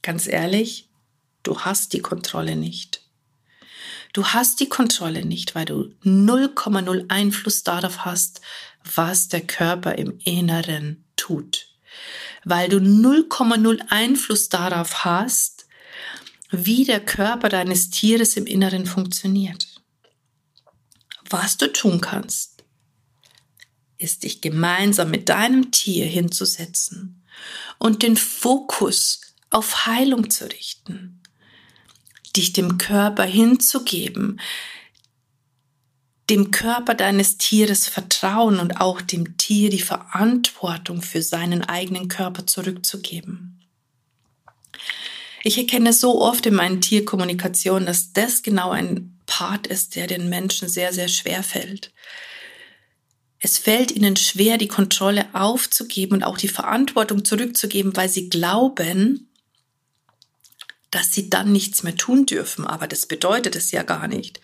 Ganz 0.00 0.26
ehrlich, 0.26 0.88
Du 1.42 1.60
hast 1.60 1.92
die 1.92 2.00
Kontrolle 2.00 2.56
nicht. 2.56 3.02
Du 4.12 4.26
hast 4.26 4.60
die 4.60 4.68
Kontrolle 4.68 5.24
nicht, 5.24 5.54
weil 5.54 5.64
du 5.64 5.94
0,0 6.04 7.10
Einfluss 7.10 7.62
darauf 7.62 8.04
hast, 8.04 8.42
was 8.94 9.28
der 9.28 9.40
Körper 9.40 9.96
im 9.96 10.18
Inneren 10.24 11.04
tut. 11.16 11.68
Weil 12.44 12.68
du 12.68 12.76
0,0 12.76 13.80
Einfluss 13.88 14.48
darauf 14.50 15.04
hast, 15.04 15.66
wie 16.50 16.84
der 16.84 17.00
Körper 17.00 17.48
deines 17.48 17.88
Tieres 17.88 18.36
im 18.36 18.46
Inneren 18.46 18.84
funktioniert. 18.84 19.68
Was 21.30 21.56
du 21.56 21.72
tun 21.72 22.02
kannst, 22.02 22.64
ist 23.96 24.24
dich 24.24 24.42
gemeinsam 24.42 25.10
mit 25.10 25.30
deinem 25.30 25.70
Tier 25.70 26.04
hinzusetzen 26.04 27.24
und 27.78 28.02
den 28.02 28.18
Fokus 28.18 29.22
auf 29.48 29.86
Heilung 29.86 30.28
zu 30.28 30.44
richten 30.50 31.21
dich 32.36 32.52
dem 32.52 32.78
Körper 32.78 33.24
hinzugeben, 33.24 34.40
dem 36.30 36.50
Körper 36.50 36.94
deines 36.94 37.36
Tieres 37.36 37.88
vertrauen 37.88 38.58
und 38.58 38.80
auch 38.80 39.00
dem 39.00 39.36
Tier 39.36 39.70
die 39.70 39.80
Verantwortung 39.80 41.02
für 41.02 41.22
seinen 41.22 41.62
eigenen 41.62 42.08
Körper 42.08 42.46
zurückzugeben. 42.46 43.60
Ich 45.44 45.58
erkenne 45.58 45.92
so 45.92 46.22
oft 46.22 46.46
in 46.46 46.54
meinen 46.54 46.80
Tierkommunikationen, 46.80 47.86
dass 47.86 48.12
das 48.12 48.42
genau 48.42 48.70
ein 48.70 49.18
Part 49.26 49.66
ist, 49.66 49.96
der 49.96 50.06
den 50.06 50.28
Menschen 50.28 50.68
sehr, 50.68 50.92
sehr 50.92 51.08
schwer 51.08 51.42
fällt. 51.42 51.92
Es 53.40 53.58
fällt 53.58 53.90
ihnen 53.90 54.14
schwer, 54.16 54.56
die 54.56 54.68
Kontrolle 54.68 55.26
aufzugeben 55.32 56.18
und 56.18 56.22
auch 56.22 56.38
die 56.38 56.48
Verantwortung 56.48 57.24
zurückzugeben, 57.24 57.96
weil 57.96 58.08
sie 58.08 58.30
glauben, 58.30 59.31
dass 60.92 61.10
sie 61.10 61.30
dann 61.30 61.50
nichts 61.50 61.82
mehr 61.82 61.96
tun 61.96 62.26
dürfen. 62.26 62.66
Aber 62.66 62.86
das 62.86 63.06
bedeutet 63.06 63.56
es 63.56 63.72
ja 63.72 63.82
gar 63.82 64.06
nicht, 64.06 64.40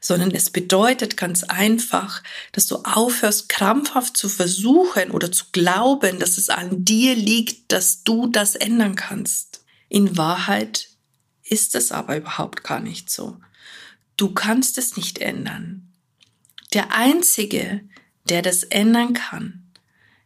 sondern 0.00 0.30
es 0.30 0.48
bedeutet 0.48 1.18
ganz 1.18 1.42
einfach, 1.44 2.22
dass 2.52 2.66
du 2.66 2.76
aufhörst, 2.76 3.50
krampfhaft 3.50 4.16
zu 4.16 4.28
versuchen 4.30 5.10
oder 5.10 5.30
zu 5.30 5.46
glauben, 5.52 6.18
dass 6.18 6.38
es 6.38 6.48
an 6.48 6.84
dir 6.84 7.14
liegt, 7.14 7.72
dass 7.72 8.04
du 8.04 8.28
das 8.28 8.54
ändern 8.54 8.94
kannst. 8.94 9.64
In 9.88 10.16
Wahrheit 10.16 10.88
ist 11.42 11.74
es 11.74 11.90
aber 11.90 12.16
überhaupt 12.16 12.62
gar 12.62 12.80
nicht 12.80 13.10
so. 13.10 13.38
Du 14.16 14.32
kannst 14.32 14.78
es 14.78 14.96
nicht 14.96 15.18
ändern. 15.18 15.92
Der 16.72 16.94
Einzige, 16.94 17.80
der 18.28 18.42
das 18.42 18.62
ändern 18.62 19.12
kann, 19.14 19.72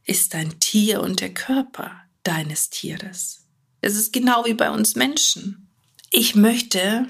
ist 0.04 0.34
dein 0.34 0.60
Tier 0.60 1.00
und 1.00 1.20
der 1.20 1.32
Körper 1.32 2.02
deines 2.22 2.68
Tieres. 2.68 3.43
Es 3.84 3.96
ist 3.96 4.14
genau 4.14 4.46
wie 4.46 4.54
bei 4.54 4.70
uns 4.70 4.94
Menschen. 4.94 5.68
Ich 6.08 6.34
möchte, 6.34 7.06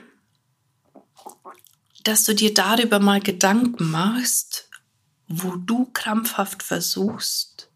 dass 2.02 2.24
du 2.24 2.34
dir 2.34 2.52
darüber 2.52 2.98
mal 2.98 3.20
Gedanken 3.20 3.92
machst, 3.92 4.68
wo 5.28 5.54
du 5.54 5.84
krampfhaft 5.92 6.64
versuchst, 6.64 7.70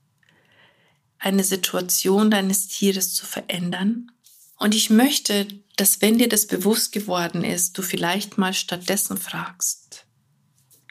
eine 1.21 1.45
Situation 1.45 2.29
deines 2.33 2.67
Tieres 2.67 3.15
zu 3.15 3.25
verändern. 3.25 4.11
Und 4.57 4.75
ich 4.75 4.91
möchte, 4.91 5.47
dass 5.77 6.01
wenn 6.01 6.19
dir 6.19 6.29
das 6.29 6.49
bewusst 6.49 6.91
geworden 6.91 7.45
ist, 7.45 7.79
du 7.79 7.83
vielleicht 7.83 8.37
mal 8.37 8.53
stattdessen 8.53 9.17
fragst, 9.17 10.07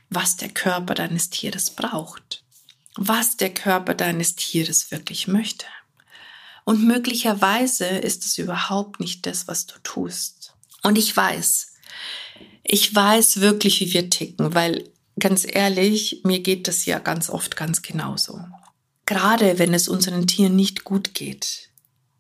was 0.10 0.38
der 0.38 0.50
Körper 0.50 0.94
deines 0.94 1.30
Tieres 1.30 1.72
braucht, 1.72 2.46
was 2.96 3.36
der 3.36 3.54
Körper 3.54 3.96
deines 3.96 4.38
Tieres 4.38 4.92
wirklich 4.92 5.28
möchte. 5.28 5.66
Und 6.68 6.86
möglicherweise 6.86 7.86
ist 7.86 8.26
es 8.26 8.38
überhaupt 8.38 9.00
nicht 9.00 9.26
das, 9.26 9.48
was 9.48 9.68
du 9.68 9.76
tust. 9.84 10.54
Und 10.84 10.98
ich 10.98 11.16
weiß, 11.16 11.76
ich 12.62 12.94
weiß 12.94 13.40
wirklich, 13.40 13.80
wie 13.80 13.94
wir 13.94 14.10
ticken, 14.10 14.54
weil 14.54 14.84
ganz 15.18 15.48
ehrlich, 15.50 16.24
mir 16.26 16.42
geht 16.42 16.68
das 16.68 16.86
ja 16.86 17.00
ganz 17.00 17.30
oft 17.30 17.56
ganz 17.56 17.82
genauso. 17.84 18.42
Gerade 19.06 19.60
wenn 19.60 19.74
es 19.74 19.88
unseren 19.88 20.28
Tieren 20.28 20.58
nicht 20.58 20.84
gut 20.84 21.14
geht, 21.14 21.70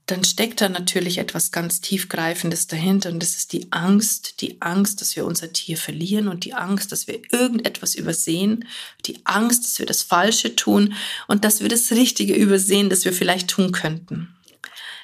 dann 0.05 0.23
steckt 0.23 0.61
da 0.61 0.69
natürlich 0.69 1.17
etwas 1.17 1.51
ganz 1.51 1.81
tiefgreifendes 1.81 2.67
dahinter 2.67 3.09
und 3.09 3.21
das 3.21 3.35
ist 3.35 3.51
die 3.51 3.69
Angst, 3.73 4.39
die 4.39 4.61
Angst, 4.61 5.01
dass 5.01 5.17
wir 5.17 5.25
unser 5.25 5.51
Tier 5.51 5.75
verlieren 5.75 6.29
und 6.29 6.45
die 6.45 6.53
Angst, 6.53 6.93
dass 6.93 7.07
wir 7.07 7.19
irgendetwas 7.33 7.95
übersehen, 7.95 8.65
die 9.05 9.25
Angst, 9.25 9.65
dass 9.65 9.79
wir 9.79 9.85
das 9.85 10.03
Falsche 10.03 10.55
tun 10.55 10.93
und 11.27 11.43
dass 11.43 11.59
wir 11.59 11.67
das 11.67 11.91
Richtige 11.91 12.33
übersehen, 12.33 12.89
das 12.89 13.03
wir 13.03 13.11
vielleicht 13.11 13.49
tun 13.49 13.73
könnten. 13.73 14.33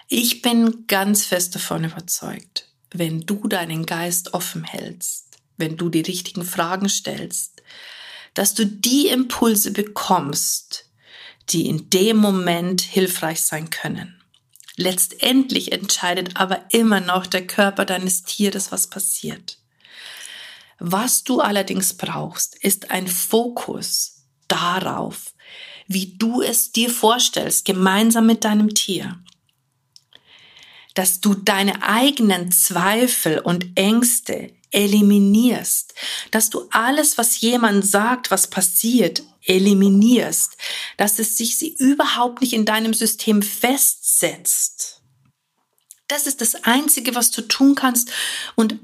Ich 0.07 0.41
bin 0.41 0.85
ganz 0.87 1.25
fest 1.25 1.55
davon 1.55 1.85
überzeugt, 1.85 2.67
wenn 2.91 3.21
du 3.21 3.47
deinen 3.47 3.85
Geist 3.85 4.33
offen 4.33 4.63
hältst, 4.63 5.39
wenn 5.57 5.77
du 5.77 5.89
die 5.89 6.01
richtigen 6.01 6.43
Fragen 6.43 6.89
stellst, 6.89 7.61
dass 8.33 8.53
du 8.53 8.65
die 8.65 9.07
Impulse 9.07 9.71
bekommst, 9.71 10.89
die 11.49 11.67
in 11.67 11.89
dem 11.89 12.17
Moment 12.17 12.81
hilfreich 12.81 13.41
sein 13.41 13.69
können. 13.69 14.19
Letztendlich 14.75 15.71
entscheidet 15.71 16.35
aber 16.35 16.65
immer 16.71 16.99
noch 16.99 17.27
der 17.27 17.45
Körper 17.45 17.85
deines 17.85 18.23
Tieres, 18.23 18.71
was 18.71 18.87
passiert. 18.87 19.59
Was 20.79 21.23
du 21.23 21.39
allerdings 21.39 21.93
brauchst, 21.93 22.55
ist 22.55 22.91
ein 22.91 23.07
Fokus 23.07 24.23
darauf, 24.47 25.33
wie 25.87 26.17
du 26.17 26.41
es 26.41 26.71
dir 26.71 26.89
vorstellst, 26.89 27.65
gemeinsam 27.65 28.25
mit 28.25 28.43
deinem 28.43 28.73
Tier 28.73 29.19
dass 30.93 31.19
du 31.21 31.33
deine 31.33 31.83
eigenen 31.83 32.51
Zweifel 32.51 33.39
und 33.39 33.67
Ängste 33.75 34.51
eliminierst, 34.71 35.93
dass 36.31 36.49
du 36.49 36.67
alles, 36.71 37.17
was 37.17 37.41
jemand 37.41 37.85
sagt, 37.85 38.31
was 38.31 38.47
passiert, 38.47 39.23
eliminierst, 39.45 40.57
dass 40.97 41.19
es 41.19 41.37
sich 41.37 41.57
sie 41.57 41.75
überhaupt 41.77 42.41
nicht 42.41 42.53
in 42.53 42.65
deinem 42.65 42.93
System 42.93 43.41
festsetzt. 43.41 45.01
Das 46.07 46.27
ist 46.27 46.41
das 46.41 46.55
Einzige, 46.63 47.15
was 47.15 47.31
du 47.31 47.41
tun 47.41 47.75
kannst 47.75 48.11
und 48.55 48.79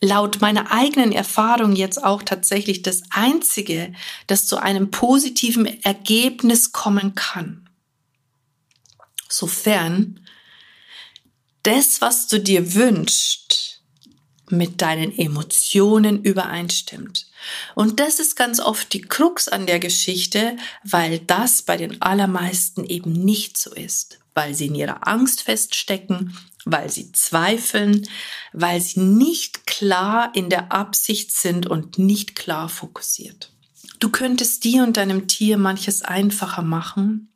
laut 0.00 0.40
meiner 0.40 0.72
eigenen 0.72 1.12
Erfahrung 1.12 1.76
jetzt 1.76 2.02
auch 2.02 2.22
tatsächlich 2.22 2.82
das 2.82 3.02
Einzige, 3.10 3.92
das 4.26 4.46
zu 4.46 4.56
einem 4.56 4.90
positiven 4.90 5.66
Ergebnis 5.82 6.72
kommen 6.72 7.14
kann. 7.14 7.68
Sofern 9.28 10.26
das, 11.62 12.00
was 12.00 12.26
du 12.26 12.40
dir 12.40 12.74
wünschst, 12.74 13.82
mit 14.50 14.82
deinen 14.82 15.16
Emotionen 15.16 16.22
übereinstimmt. 16.22 17.26
Und 17.74 18.00
das 18.00 18.18
ist 18.18 18.36
ganz 18.36 18.60
oft 18.60 18.92
die 18.92 19.00
Krux 19.00 19.48
an 19.48 19.66
der 19.66 19.78
Geschichte, 19.78 20.56
weil 20.84 21.20
das 21.20 21.62
bei 21.62 21.76
den 21.76 22.02
allermeisten 22.02 22.84
eben 22.84 23.12
nicht 23.12 23.56
so 23.56 23.72
ist, 23.72 24.18
weil 24.34 24.54
sie 24.54 24.66
in 24.66 24.74
ihrer 24.74 25.06
Angst 25.06 25.42
feststecken, 25.42 26.36
weil 26.64 26.90
sie 26.90 27.12
zweifeln, 27.12 28.06
weil 28.52 28.80
sie 28.80 29.00
nicht 29.00 29.66
klar 29.66 30.32
in 30.34 30.50
der 30.50 30.72
Absicht 30.72 31.32
sind 31.32 31.66
und 31.66 31.98
nicht 31.98 32.34
klar 32.34 32.68
fokussiert. 32.68 33.52
Du 33.98 34.10
könntest 34.10 34.64
dir 34.64 34.82
und 34.82 34.96
deinem 34.96 35.26
Tier 35.28 35.58
manches 35.58 36.02
einfacher 36.02 36.62
machen, 36.62 37.32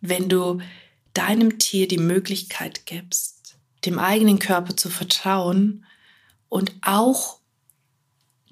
wenn 0.00 0.28
du 0.28 0.60
deinem 1.14 1.58
Tier 1.58 1.88
die 1.88 1.98
Möglichkeit 1.98 2.86
gibst, 2.86 3.56
dem 3.84 3.98
eigenen 3.98 4.38
Körper 4.38 4.76
zu 4.76 4.90
vertrauen 4.90 5.84
und 6.48 6.72
auch 6.82 7.38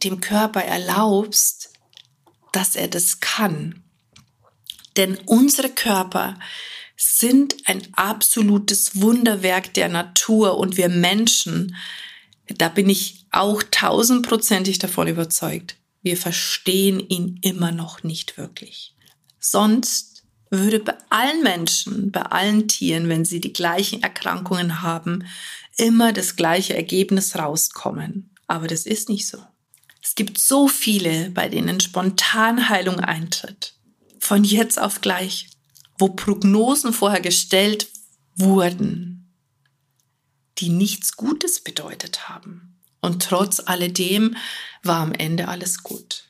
dem 0.03 0.21
Körper 0.21 0.63
erlaubst, 0.63 1.73
dass 2.53 2.77
er 2.77 2.89
das 2.89 3.21
kann. 3.21 3.83
Denn 4.97 5.19
unsere 5.27 5.71
Körper 5.71 6.39
sind 6.97 7.57
ein 7.67 7.83
absolutes 7.93 9.01
Wunderwerk 9.01 9.73
der 9.75 9.89
Natur 9.89 10.59
und 10.59 10.77
wir 10.77 10.89
Menschen, 10.89 11.77
da 12.49 12.69
bin 12.69 12.91
ich 12.91 13.27
auch 13.31 13.63
tausendprozentig 13.71 14.79
davon 14.79 15.09
überzeugt, 15.09 15.77
wir 16.03 16.17
verstehen 16.17 17.01
ihn 17.01 17.39
immer 17.43 17.73
noch 17.73 18.03
nicht 18.03 18.37
wirklich. 18.37 18.95
Sonst 19.39 20.10
würde 20.51 20.81
bei 20.81 20.95
allen 21.09 21.43
Menschen, 21.43 22.11
bei 22.11 22.23
allen 22.23 22.69
Tieren, 22.69 23.09
wenn 23.09 23.25
sie 23.25 23.41
die 23.41 23.53
gleichen 23.53 24.03
Erkrankungen 24.03 24.83
haben, 24.83 25.25
immer 25.77 26.13
das 26.13 26.37
gleiche 26.37 26.75
Ergebnis 26.75 27.37
rauskommen. 27.37 28.35
Aber 28.47 28.67
das 28.67 28.85
ist 28.85 29.09
nicht 29.09 29.29
so. 29.29 29.39
Es 30.03 30.15
gibt 30.15 30.39
so 30.39 30.67
viele, 30.67 31.31
bei 31.31 31.49
denen 31.49 31.79
Spontanheilung 31.81 33.01
eintritt. 33.01 33.75
Von 34.19 34.45
jetzt 34.45 34.79
auf 34.81 35.01
gleich, 35.01 35.49
wo 35.99 36.09
Prognosen 36.09 36.93
vorher 36.93 37.21
gestellt 37.21 37.89
wurden, 38.35 39.33
die 40.59 40.71
nichts 40.71 41.17
Gutes 41.17 41.61
bedeutet 41.61 42.29
haben. 42.29 42.81
Und 43.01 43.23
trotz 43.23 43.61
alledem 43.65 44.37
war 44.83 45.01
am 45.01 45.13
Ende 45.13 45.49
alles 45.49 45.83
gut. 45.83 46.30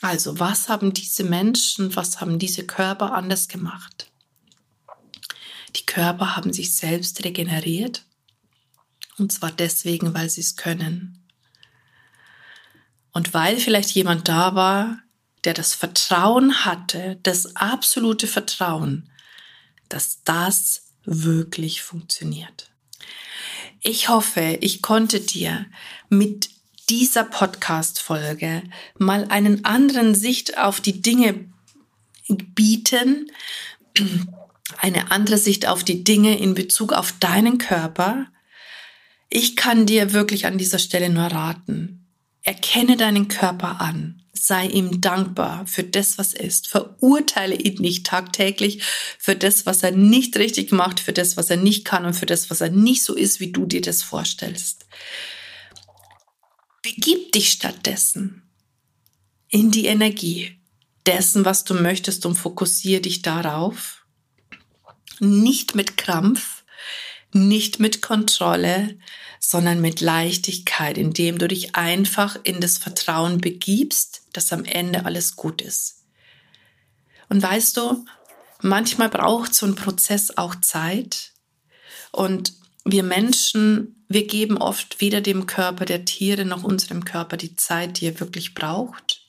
Also, 0.00 0.38
was 0.38 0.68
haben 0.68 0.92
diese 0.92 1.24
Menschen, 1.24 1.96
was 1.96 2.20
haben 2.20 2.38
diese 2.38 2.64
Körper 2.64 3.14
anders 3.14 3.48
gemacht? 3.48 4.10
Die 5.76 5.86
Körper 5.86 6.36
haben 6.36 6.52
sich 6.52 6.74
selbst 6.74 7.24
regeneriert. 7.24 8.04
Und 9.18 9.32
zwar 9.32 9.50
deswegen, 9.50 10.14
weil 10.14 10.30
sie 10.30 10.40
es 10.40 10.56
können. 10.56 11.26
Und 13.12 13.34
weil 13.34 13.58
vielleicht 13.58 13.90
jemand 13.90 14.28
da 14.28 14.54
war, 14.54 14.98
der 15.44 15.54
das 15.54 15.74
Vertrauen 15.74 16.64
hatte, 16.64 17.18
das 17.22 17.56
absolute 17.56 18.26
Vertrauen, 18.26 19.10
dass 19.88 20.22
das 20.22 20.92
wirklich 21.04 21.82
funktioniert. 21.82 22.70
Ich 23.80 24.08
hoffe, 24.08 24.58
ich 24.60 24.82
konnte 24.82 25.20
dir 25.20 25.66
mit 26.08 26.50
dieser 26.90 27.24
Podcast-Folge 27.24 28.62
mal 28.98 29.26
einen 29.28 29.64
anderen 29.64 30.14
Sicht 30.14 30.58
auf 30.58 30.80
die 30.80 31.02
Dinge 31.02 31.46
bieten, 32.28 33.30
eine 34.78 35.10
andere 35.10 35.38
Sicht 35.38 35.66
auf 35.66 35.84
die 35.84 36.04
Dinge 36.04 36.38
in 36.38 36.54
Bezug 36.54 36.92
auf 36.92 37.12
deinen 37.20 37.58
Körper. 37.58 38.26
Ich 39.28 39.56
kann 39.56 39.86
dir 39.86 40.12
wirklich 40.12 40.46
an 40.46 40.58
dieser 40.58 40.78
Stelle 40.78 41.10
nur 41.10 41.26
raten. 41.26 42.06
Erkenne 42.42 42.96
deinen 42.96 43.28
Körper 43.28 43.80
an. 43.80 44.22
Sei 44.32 44.66
ihm 44.66 45.00
dankbar 45.00 45.66
für 45.66 45.82
das, 45.82 46.16
was 46.16 46.32
ist. 46.32 46.68
Verurteile 46.68 47.54
ihn 47.56 47.80
nicht 47.80 48.06
tagtäglich 48.06 48.82
für 49.18 49.34
das, 49.34 49.66
was 49.66 49.82
er 49.82 49.90
nicht 49.90 50.36
richtig 50.36 50.70
macht, 50.70 51.00
für 51.00 51.12
das, 51.12 51.36
was 51.36 51.50
er 51.50 51.56
nicht 51.56 51.84
kann 51.84 52.06
und 52.06 52.14
für 52.14 52.26
das, 52.26 52.48
was 52.48 52.60
er 52.60 52.70
nicht 52.70 53.02
so 53.02 53.14
ist, 53.14 53.40
wie 53.40 53.52
du 53.52 53.66
dir 53.66 53.80
das 53.80 54.02
vorstellst. 54.02 54.86
Begib 56.94 57.32
dich 57.32 57.52
stattdessen 57.52 58.48
in 59.50 59.70
die 59.70 59.84
Energie 59.84 60.58
dessen, 61.04 61.44
was 61.44 61.64
du 61.64 61.74
möchtest 61.74 62.24
und 62.24 62.34
fokussiere 62.34 63.02
dich 63.02 63.20
darauf. 63.20 64.06
Nicht 65.20 65.74
mit 65.74 65.98
Krampf, 65.98 66.64
nicht 67.30 67.78
mit 67.78 68.00
Kontrolle, 68.00 68.96
sondern 69.38 69.82
mit 69.82 70.00
Leichtigkeit, 70.00 70.96
indem 70.96 71.36
du 71.36 71.46
dich 71.46 71.76
einfach 71.76 72.38
in 72.42 72.58
das 72.58 72.78
Vertrauen 72.78 73.38
begibst, 73.38 74.22
dass 74.32 74.50
am 74.54 74.64
Ende 74.64 75.04
alles 75.04 75.36
gut 75.36 75.60
ist. 75.60 76.06
Und 77.28 77.42
weißt 77.42 77.76
du, 77.76 78.06
manchmal 78.62 79.10
braucht 79.10 79.54
so 79.54 79.66
ein 79.66 79.74
Prozess 79.74 80.38
auch 80.38 80.54
Zeit 80.54 81.32
Und 82.12 82.54
wir 82.84 83.02
Menschen, 83.02 84.04
wir 84.08 84.26
geben 84.26 84.56
oft 84.56 85.00
weder 85.00 85.20
dem 85.20 85.46
Körper 85.46 85.84
der 85.84 86.04
Tiere 86.04 86.44
noch 86.44 86.64
unserem 86.64 87.04
Körper 87.04 87.36
die 87.36 87.56
Zeit, 87.56 88.00
die 88.00 88.06
er 88.06 88.20
wirklich 88.20 88.54
braucht. 88.54 89.28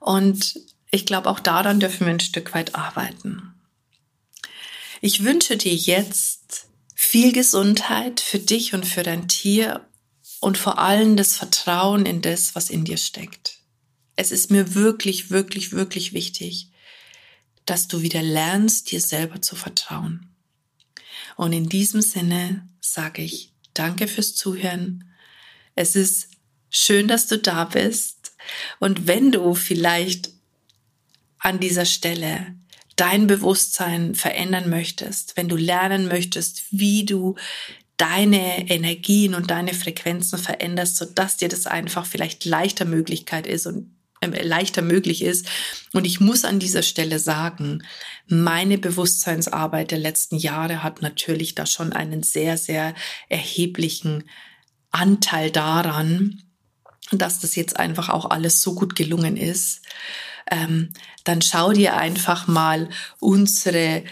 Und 0.00 0.60
ich 0.90 1.06
glaube, 1.06 1.30
auch 1.30 1.40
daran 1.40 1.80
dürfen 1.80 2.06
wir 2.06 2.12
ein 2.12 2.20
Stück 2.20 2.54
weit 2.54 2.74
arbeiten. 2.74 3.54
Ich 5.00 5.24
wünsche 5.24 5.56
dir 5.56 5.74
jetzt 5.74 6.66
viel 6.94 7.32
Gesundheit 7.32 8.20
für 8.20 8.38
dich 8.38 8.74
und 8.74 8.86
für 8.86 9.02
dein 9.02 9.28
Tier 9.28 9.86
und 10.40 10.58
vor 10.58 10.78
allem 10.78 11.16
das 11.16 11.36
Vertrauen 11.36 12.06
in 12.06 12.22
das, 12.22 12.54
was 12.54 12.70
in 12.70 12.84
dir 12.84 12.98
steckt. 12.98 13.58
Es 14.16 14.30
ist 14.30 14.50
mir 14.50 14.74
wirklich, 14.74 15.30
wirklich, 15.30 15.72
wirklich 15.72 16.12
wichtig, 16.12 16.70
dass 17.66 17.88
du 17.88 18.02
wieder 18.02 18.22
lernst, 18.22 18.90
dir 18.90 19.00
selber 19.00 19.40
zu 19.40 19.56
vertrauen. 19.56 20.33
Und 21.36 21.52
in 21.52 21.68
diesem 21.68 22.00
Sinne 22.00 22.66
sage 22.80 23.22
ich 23.22 23.52
danke 23.72 24.08
fürs 24.08 24.34
Zuhören. 24.34 25.04
Es 25.74 25.96
ist 25.96 26.28
schön, 26.70 27.08
dass 27.08 27.26
du 27.26 27.38
da 27.38 27.64
bist. 27.64 28.32
Und 28.78 29.06
wenn 29.06 29.32
du 29.32 29.54
vielleicht 29.54 30.30
an 31.38 31.60
dieser 31.60 31.84
Stelle 31.84 32.54
dein 32.96 33.26
Bewusstsein 33.26 34.14
verändern 34.14 34.70
möchtest, 34.70 35.36
wenn 35.36 35.48
du 35.48 35.56
lernen 35.56 36.06
möchtest, 36.06 36.64
wie 36.70 37.04
du 37.04 37.34
deine 37.96 38.68
Energien 38.70 39.34
und 39.34 39.50
deine 39.50 39.74
Frequenzen 39.74 40.38
veränderst, 40.38 40.96
sodass 40.96 41.36
dir 41.36 41.48
das 41.48 41.66
einfach 41.66 42.06
vielleicht 42.06 42.44
leichter 42.44 42.84
Möglichkeit 42.84 43.46
ist 43.46 43.66
und 43.66 43.94
leichter 44.32 44.82
möglich 44.82 45.22
ist. 45.22 45.46
Und 45.92 46.06
ich 46.06 46.20
muss 46.20 46.44
an 46.44 46.58
dieser 46.58 46.82
Stelle 46.82 47.18
sagen, 47.18 47.82
meine 48.26 48.78
Bewusstseinsarbeit 48.78 49.90
der 49.90 49.98
letzten 49.98 50.36
Jahre 50.36 50.82
hat 50.82 51.02
natürlich 51.02 51.54
da 51.54 51.66
schon 51.66 51.92
einen 51.92 52.22
sehr, 52.22 52.56
sehr 52.56 52.94
erheblichen 53.28 54.24
Anteil 54.90 55.50
daran, 55.50 56.42
dass 57.10 57.40
das 57.40 57.56
jetzt 57.56 57.78
einfach 57.78 58.08
auch 58.08 58.30
alles 58.30 58.62
so 58.62 58.74
gut 58.74 58.94
gelungen 58.94 59.36
ist. 59.36 59.82
Ähm, 60.50 60.90
dann 61.24 61.42
schau 61.42 61.72
dir 61.72 61.96
einfach 61.96 62.46
mal 62.46 62.88
unsere 63.18 64.04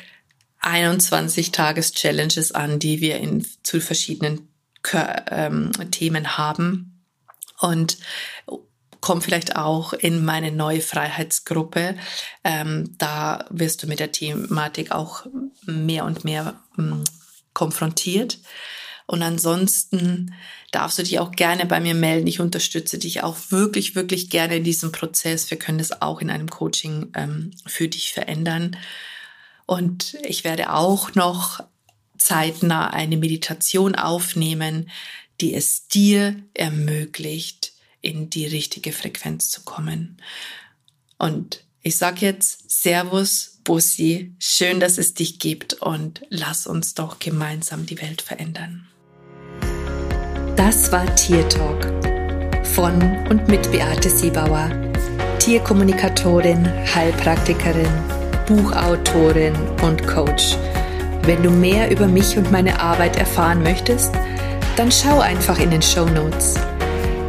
21 0.61 1.53
Tages-Challenges 1.53 2.53
an, 2.53 2.79
die 2.79 3.01
wir 3.01 3.19
in, 3.19 3.47
zu 3.63 3.81
verschiedenen 3.81 4.49
ähm, 5.29 5.73
Themen 5.91 6.37
haben. 6.39 7.05
Und 7.61 7.99
komm 9.03 9.21
vielleicht 9.21 9.57
auch 9.57 9.93
in 9.93 10.25
meine 10.25 10.53
neue 10.53 10.81
Freiheitsgruppe. 10.81 11.97
Ähm, 12.45 12.95
da 12.97 13.45
wirst 13.51 13.83
du 13.83 13.87
mit 13.89 14.01
der 14.01 14.13
Thematik 14.13 14.93
auch 14.93 15.27
mehr 15.67 16.07
und 16.07 16.25
mehr 16.25 16.55
ähm, 16.79 17.05
konfrontiert. 17.53 18.39
Und 19.07 19.23
ansonsten 19.23 20.35
darfst 20.71 20.99
du 20.99 21.03
dich 21.03 21.19
auch 21.19 21.33
gerne 21.33 21.67
bei 21.67 21.81
mir 21.81 21.95
melden. 21.95 22.29
Ich 22.29 22.41
unterstütze 22.41 22.97
dich 22.97 23.23
auch 23.23 23.37
wirklich, 23.51 23.95
wirklich 23.95 24.31
gerne 24.31 24.57
in 24.57 24.65
diesem 24.65 24.93
Prozess. 24.93 25.51
Wir 25.51 25.59
können 25.59 25.79
das 25.79 26.01
auch 26.01 26.21
in 26.21 26.31
einem 26.31 26.49
Coaching 26.49 27.11
ähm, 27.15 27.51
für 27.67 27.89
dich 27.89 28.13
verändern. 28.13 28.77
Und 29.67 30.17
ich 30.23 30.45
werde 30.45 30.73
auch 30.73 31.15
noch 31.15 31.61
zeitnah 32.17 32.91
eine 32.91 33.17
Meditation 33.17 33.97
aufnehmen, 33.97 34.89
die 35.41 35.55
es 35.55 35.89
dir 35.89 36.37
ermöglicht, 36.55 37.72
in 38.03 38.29
die 38.29 38.47
richtige 38.47 38.93
Frequenz 38.93 39.51
zu 39.51 39.63
kommen. 39.63 40.19
Und 41.19 41.65
ich 41.81 41.97
sage 41.97 42.27
jetzt 42.27 42.71
Servus, 42.71 43.61
Bussi, 43.65 44.35
schön, 44.39 44.81
dass 44.81 44.99
es 44.99 45.15
dich 45.15 45.39
gibt 45.39 45.75
und 45.75 46.23
lass 46.29 46.67
uns 46.67 46.95
doch 46.95 47.19
gemeinsam 47.19 47.87
die 47.87 48.01
Welt 48.01 48.21
verändern. 48.21 48.89
Das 50.57 50.93
war 50.93 51.13
Tier 51.17 51.49
Talk 51.49 51.87
von 52.65 53.27
und 53.29 53.49
mit 53.49 53.71
Beate 53.71 54.09
Siebauer, 54.09 54.71
Tierkommunikatorin, 55.39 56.67
Heilpraktikerin, 56.95 57.91
Buchautorin 58.47 59.55
und 59.83 60.07
Coach. 60.07 60.57
Wenn 61.23 61.43
du 61.43 61.51
mehr 61.51 61.91
über 61.91 62.07
mich 62.07 62.37
und 62.37 62.51
meine 62.51 62.81
Arbeit 62.81 63.17
erfahren 63.17 63.63
möchtest, 63.63 64.13
dann 64.77 64.91
schau 64.91 65.21
einfach 65.21 65.59
in 65.59 65.71
den 65.71 65.83
Show 65.83 66.07
Notes. 66.07 66.55